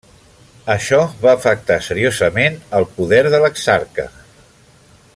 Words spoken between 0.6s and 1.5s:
Això va